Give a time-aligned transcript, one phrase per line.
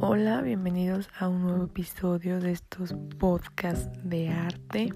[0.00, 4.90] Hola, bienvenidos a un nuevo episodio de estos podcasts de arte.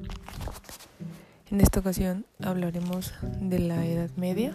[1.51, 4.55] En esta ocasión hablaremos de la Edad Media.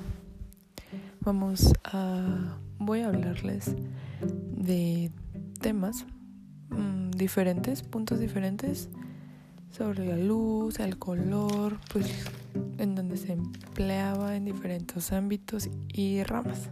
[1.20, 3.76] Vamos a voy a hablarles
[4.22, 5.12] de
[5.60, 6.06] temas
[6.70, 8.90] mmm, diferentes, puntos diferentes
[9.70, 12.26] sobre la luz, el color, pues
[12.78, 16.70] en donde se empleaba en diferentes ámbitos y ramas.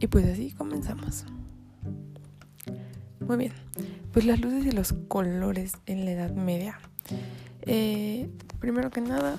[0.00, 1.26] Y pues así comenzamos.
[3.26, 3.52] Muy bien,
[4.12, 6.78] pues las luces y los colores en la Edad Media.
[7.62, 9.36] Eh, primero que nada,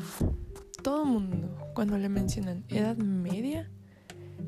[0.81, 3.69] todo mundo cuando le mencionan Edad Media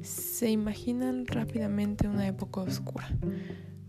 [0.02, 3.10] se imaginan rápidamente una época oscura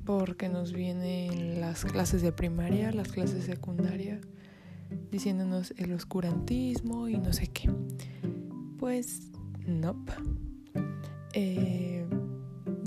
[0.05, 4.23] porque nos vienen las clases de primaria, las clases secundarias,
[5.11, 7.71] diciéndonos el oscurantismo y no sé qué.
[8.79, 9.31] Pues,
[9.67, 10.03] no.
[11.35, 11.98] Eh,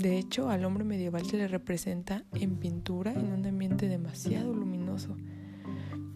[0.02, 5.16] de hecho, al hombre medieval se le representa en pintura en un ambiente demasiado luminoso.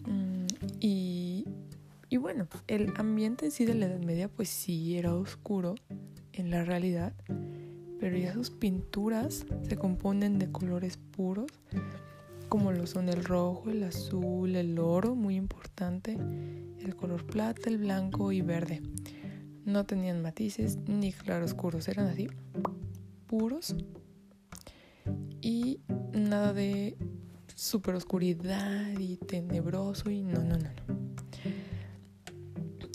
[0.05, 0.45] Mm,
[0.79, 1.45] y,
[2.09, 5.75] y, bueno, el ambiente en sí de la Edad Media pues sí era oscuro
[6.33, 7.13] en la realidad,
[7.99, 11.51] pero ya sus pinturas se componen de colores puros,
[12.49, 16.17] como lo son el rojo, el azul, el oro, muy importante,
[16.79, 18.81] el color plata, el blanco y verde.
[19.65, 22.29] No tenían matices ni claroscuros, eran así
[23.27, 23.75] puros
[25.41, 25.81] y
[26.13, 26.97] nada de
[27.55, 30.97] super oscuridad y tenebroso y no, no, no, no.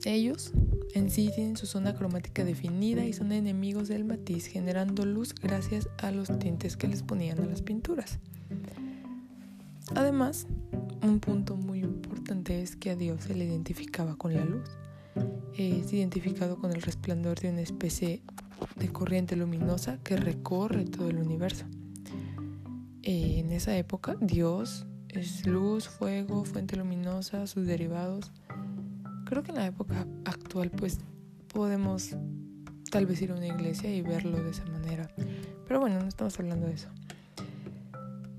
[0.04, 0.52] Ellos
[0.94, 5.88] en sí tienen su zona cromática definida y son enemigos del matiz, generando luz gracias
[5.98, 8.18] a los tintes que les ponían a las pinturas.
[9.94, 10.46] Además,
[11.02, 14.68] un punto muy importante es que a Dios se le identificaba con la luz.
[15.56, 18.22] Es identificado con el resplandor de una especie
[18.76, 21.64] de corriente luminosa que recorre todo el universo.
[23.02, 28.32] Eh, en esa época, Dios es luz, fuego, fuente luminosa, sus derivados.
[29.26, 30.98] Creo que en la época actual, pues
[31.52, 32.16] podemos
[32.90, 35.08] tal vez ir a una iglesia y verlo de esa manera.
[35.66, 36.88] Pero bueno, no estamos hablando de eso.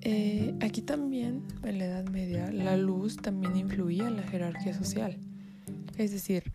[0.02, 5.18] Eh, aquí también, en la Edad Media, la luz también influía en la jerarquía social.
[5.98, 6.52] Es decir,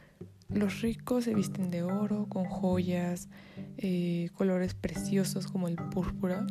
[0.49, 3.29] los ricos se visten de oro, con joyas,
[3.77, 6.47] eh, colores preciosos como el púrpura.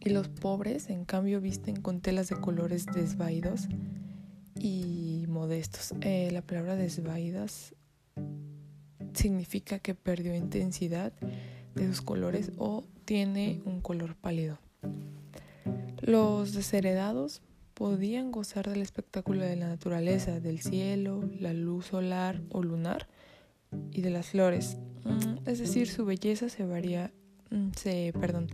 [0.00, 3.68] Y los pobres, en cambio, visten con telas de colores desvaídos
[4.54, 5.94] y modestos.
[6.00, 7.74] Eh, la palabra desvaídas
[9.14, 11.12] significa que perdió intensidad
[11.74, 14.58] de sus colores o tiene un color pálido.
[16.00, 17.42] Los desheredados
[17.78, 23.06] podían gozar del espectáculo de la naturaleza, del cielo, la luz solar o lunar
[23.92, 24.78] y de las flores.
[25.04, 27.12] Mm, es decir, su belleza se varía,
[27.52, 28.48] mm, se, perdón,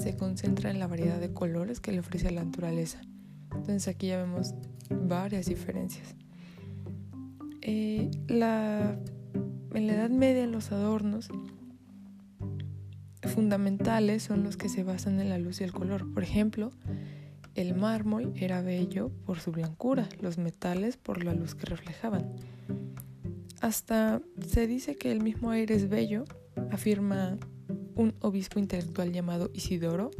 [0.00, 3.00] se concentra en la variedad de colores que le ofrece la naturaleza.
[3.46, 4.54] Entonces aquí ya vemos
[4.88, 6.14] varias diferencias.
[7.62, 8.96] Eh, en la
[9.74, 11.28] Edad Media los adornos
[13.34, 16.14] fundamentales son los que se basan en la luz y el color.
[16.14, 16.70] Por ejemplo,
[17.54, 22.32] el mármol era bello por su blancura, los metales por la luz que reflejaban.
[23.60, 26.24] Hasta se dice que el mismo aire es bello,
[26.70, 27.38] afirma
[27.94, 30.10] un obispo intelectual llamado Isidoro.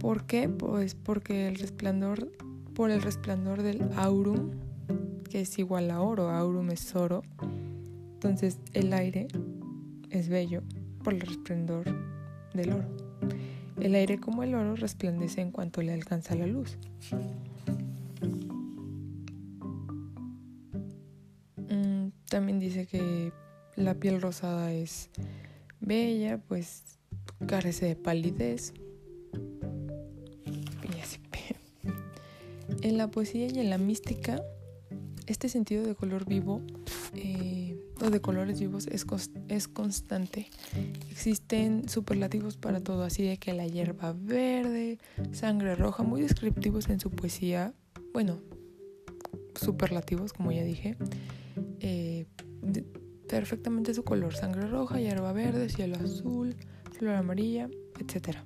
[0.00, 0.48] ¿Por qué?
[0.48, 2.32] Pues porque el resplandor,
[2.74, 4.50] por el resplandor del aurum,
[5.28, 7.22] que es igual a oro, aurum es oro.
[8.14, 9.28] Entonces el aire
[10.10, 10.62] es bello
[11.02, 11.84] por el resplandor
[12.54, 12.88] del oro.
[13.80, 16.78] El aire como el oro resplandece en cuanto le alcanza la luz.
[21.56, 23.32] Mm, también dice que
[23.76, 25.10] la piel rosada es
[25.80, 26.98] bella, pues
[27.46, 28.74] carece de palidez.
[32.82, 34.42] En la poesía y en la mística,
[35.26, 36.60] este sentido de color vivo
[38.10, 39.06] de colores vivos es,
[39.48, 40.50] es constante.
[41.10, 44.98] Existen superlativos para todo, así de que la hierba verde,
[45.32, 47.74] sangre roja, muy descriptivos en su poesía.
[48.12, 48.40] Bueno,
[49.54, 50.96] superlativos, como ya dije.
[51.80, 52.26] Eh,
[53.28, 56.54] perfectamente su color, sangre roja, hierba verde, cielo azul,
[56.92, 57.68] flor amarilla,
[57.98, 58.44] etcétera.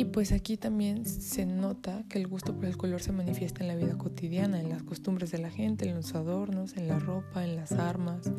[0.00, 3.68] Y pues aquí también se nota que el gusto por el color se manifiesta en
[3.68, 7.44] la vida cotidiana, en las costumbres de la gente, en los adornos, en la ropa,
[7.44, 8.32] en las armas,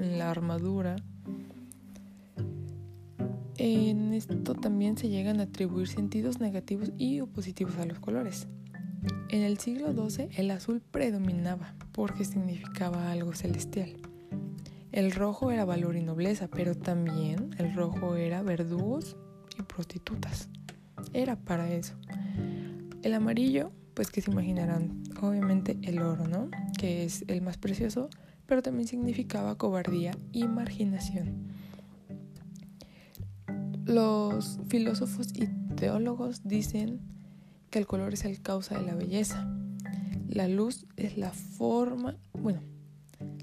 [0.00, 0.96] en la armadura.
[3.58, 8.48] En esto también se llegan a atribuir sentidos negativos y positivos a los colores.
[9.28, 13.94] En el siglo XII el azul predominaba porque significaba algo celestial.
[14.90, 19.18] El rojo era valor y nobleza, pero también el rojo era verdugos
[19.68, 20.48] prostitutas.
[21.12, 21.94] Era para eso.
[23.02, 26.48] El amarillo, pues que se imaginarán, obviamente el oro, ¿no?
[26.78, 28.08] Que es el más precioso,
[28.46, 31.52] pero también significaba cobardía y marginación.
[33.84, 35.46] Los filósofos y
[35.76, 37.00] teólogos dicen
[37.70, 39.46] que el color es el causa de la belleza.
[40.28, 42.60] La luz es la forma, bueno,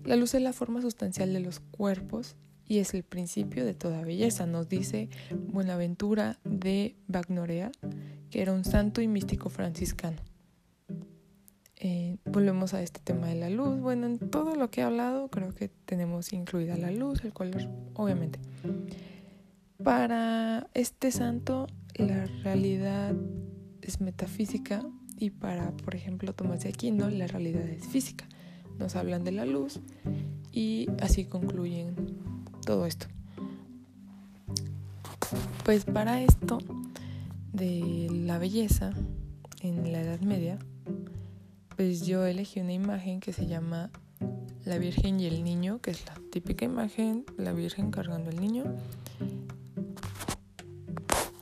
[0.04, 2.36] la luz es la forma sustancial de los cuerpos
[2.72, 5.10] y es el principio de toda belleza, nos dice
[5.50, 7.70] Buenaventura de Bagnorea,
[8.30, 10.16] que era un santo y místico franciscano.
[11.76, 13.82] Eh, volvemos a este tema de la luz.
[13.82, 17.68] Bueno, en todo lo que he hablado creo que tenemos incluida la luz, el color,
[17.94, 18.40] obviamente.
[19.84, 23.14] Para este santo la realidad
[23.82, 24.86] es metafísica
[25.18, 28.30] y para, por ejemplo, Tomás de Aquino la realidad es física.
[28.80, 29.82] Nos hablan de la luz
[30.54, 32.31] y así concluyen
[32.62, 33.08] todo esto.
[35.66, 36.60] Pues para esto
[37.54, 38.92] de la belleza
[39.62, 40.60] en la Edad Media,
[41.76, 43.92] pues yo elegí una imagen que se llama
[44.66, 48.64] la Virgen y el Niño, que es la típica imagen, la Virgen cargando al niño.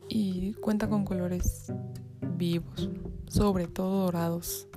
[0.08, 1.72] Y cuenta con colores
[2.38, 2.90] vivos,
[3.28, 4.69] sobre todo dorados.